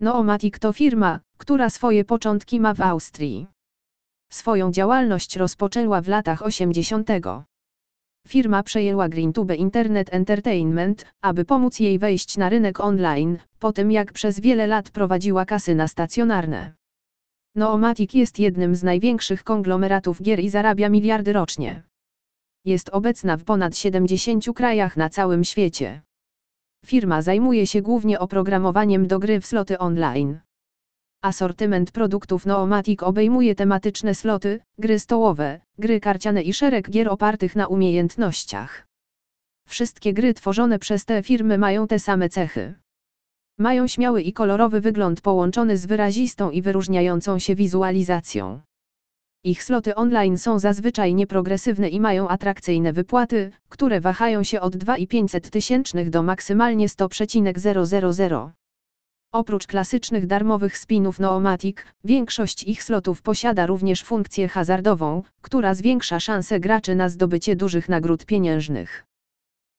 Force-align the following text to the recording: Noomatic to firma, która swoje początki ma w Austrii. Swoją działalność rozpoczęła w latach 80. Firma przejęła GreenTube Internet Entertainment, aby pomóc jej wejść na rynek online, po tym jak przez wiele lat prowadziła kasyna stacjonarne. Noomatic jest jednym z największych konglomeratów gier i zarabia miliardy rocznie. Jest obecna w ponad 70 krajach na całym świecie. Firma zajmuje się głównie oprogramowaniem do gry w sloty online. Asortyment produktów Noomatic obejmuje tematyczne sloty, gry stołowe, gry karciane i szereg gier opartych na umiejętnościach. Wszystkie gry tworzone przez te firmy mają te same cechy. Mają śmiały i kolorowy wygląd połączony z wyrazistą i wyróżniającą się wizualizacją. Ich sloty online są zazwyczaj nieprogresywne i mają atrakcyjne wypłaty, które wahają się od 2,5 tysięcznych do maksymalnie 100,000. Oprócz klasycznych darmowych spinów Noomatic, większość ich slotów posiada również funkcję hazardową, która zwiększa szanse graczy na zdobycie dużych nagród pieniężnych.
Noomatic 0.00 0.58
to 0.58 0.72
firma, 0.72 1.20
która 1.38 1.70
swoje 1.70 2.04
początki 2.04 2.60
ma 2.60 2.74
w 2.74 2.80
Austrii. 2.80 3.46
Swoją 4.32 4.72
działalność 4.72 5.36
rozpoczęła 5.36 6.00
w 6.00 6.08
latach 6.08 6.42
80. 6.42 7.08
Firma 8.28 8.62
przejęła 8.62 9.08
GreenTube 9.08 9.56
Internet 9.56 10.14
Entertainment, 10.14 11.06
aby 11.22 11.44
pomóc 11.44 11.80
jej 11.80 11.98
wejść 11.98 12.36
na 12.36 12.48
rynek 12.48 12.80
online, 12.80 13.38
po 13.58 13.72
tym 13.72 13.90
jak 13.92 14.12
przez 14.12 14.40
wiele 14.40 14.66
lat 14.66 14.90
prowadziła 14.90 15.44
kasyna 15.44 15.88
stacjonarne. 15.88 16.74
Noomatic 17.54 18.14
jest 18.14 18.38
jednym 18.38 18.74
z 18.74 18.82
największych 18.82 19.44
konglomeratów 19.44 20.22
gier 20.22 20.40
i 20.40 20.48
zarabia 20.50 20.88
miliardy 20.88 21.32
rocznie. 21.32 21.82
Jest 22.64 22.88
obecna 22.88 23.36
w 23.36 23.44
ponad 23.44 23.76
70 23.76 24.44
krajach 24.54 24.96
na 24.96 25.08
całym 25.08 25.44
świecie. 25.44 26.02
Firma 26.86 27.22
zajmuje 27.22 27.66
się 27.66 27.82
głównie 27.82 28.18
oprogramowaniem 28.18 29.06
do 29.06 29.18
gry 29.18 29.40
w 29.40 29.46
sloty 29.46 29.78
online. 29.78 30.40
Asortyment 31.22 31.92
produktów 31.92 32.46
Noomatic 32.46 33.02
obejmuje 33.02 33.54
tematyczne 33.54 34.14
sloty, 34.14 34.60
gry 34.78 34.98
stołowe, 34.98 35.60
gry 35.78 36.00
karciane 36.00 36.42
i 36.42 36.52
szereg 36.52 36.90
gier 36.90 37.08
opartych 37.08 37.56
na 37.56 37.66
umiejętnościach. 37.66 38.86
Wszystkie 39.68 40.12
gry 40.12 40.34
tworzone 40.34 40.78
przez 40.78 41.04
te 41.04 41.22
firmy 41.22 41.58
mają 41.58 41.86
te 41.86 41.98
same 41.98 42.28
cechy. 42.28 42.74
Mają 43.58 43.86
śmiały 43.86 44.22
i 44.22 44.32
kolorowy 44.32 44.80
wygląd 44.80 45.20
połączony 45.20 45.76
z 45.76 45.86
wyrazistą 45.86 46.50
i 46.50 46.62
wyróżniającą 46.62 47.38
się 47.38 47.54
wizualizacją. 47.54 48.60
Ich 49.44 49.62
sloty 49.62 49.94
online 49.94 50.38
są 50.38 50.58
zazwyczaj 50.58 51.14
nieprogresywne 51.14 51.88
i 51.88 52.00
mają 52.00 52.28
atrakcyjne 52.28 52.92
wypłaty, 52.92 53.50
które 53.68 54.00
wahają 54.00 54.42
się 54.42 54.60
od 54.60 54.76
2,5 54.76 55.50
tysięcznych 55.50 56.10
do 56.10 56.22
maksymalnie 56.22 56.88
100,000. 56.88 58.52
Oprócz 59.32 59.66
klasycznych 59.66 60.26
darmowych 60.26 60.78
spinów 60.78 61.20
Noomatic, 61.20 61.76
większość 62.04 62.62
ich 62.62 62.82
slotów 62.82 63.22
posiada 63.22 63.66
również 63.66 64.02
funkcję 64.02 64.48
hazardową, 64.48 65.22
która 65.42 65.74
zwiększa 65.74 66.20
szanse 66.20 66.60
graczy 66.60 66.94
na 66.94 67.08
zdobycie 67.08 67.56
dużych 67.56 67.88
nagród 67.88 68.26
pieniężnych. 68.26 69.09